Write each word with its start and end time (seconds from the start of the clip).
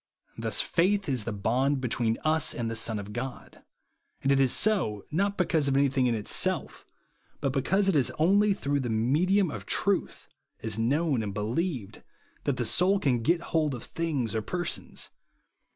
Thus 0.35 0.61
faith 0.61 1.07
is 1.07 1.25
the 1.25 1.31
bond 1.31 1.79
between 1.79 2.17
us 2.25 2.55
and 2.55 2.71
the 2.71 2.75
Son 2.75 2.97
of 2.97 3.13
God; 3.13 3.63
and 4.23 4.31
it 4.31 4.39
is 4.39 4.51
so, 4.51 5.05
not 5.11 5.37
because 5.37 5.67
of 5.67 5.77
anything 5.77 6.07
in 6.07 6.15
itself, 6.15 6.87
but 7.39 7.53
because 7.53 7.87
it 7.87 7.95
is 7.95 8.11
only 8.17 8.51
through 8.51 8.79
the 8.79 8.89
medium 8.89 9.51
of 9.51 9.67
truth, 9.67 10.27
as 10.63 10.79
known 10.79 11.19
^.nd 11.19 11.35
believed, 11.35 12.01
that 12.45 12.57
the 12.57 12.65
soul 12.65 12.99
can 12.99 13.21
get 13.21 13.41
hold 13.53 13.75
of 13.75 13.83
things 13.83 14.33
or 14.33 14.41
persons. 14.41 15.11